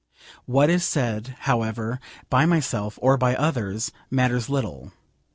What 0.45 0.71
is 0.71 0.83
said, 0.83 1.35
however, 1.41 1.99
by 2.27 2.47
myself 2.47 2.97
or 3.03 3.17
by 3.17 3.35
others, 3.35 3.91
matters 4.09 4.49
little. 4.49 4.91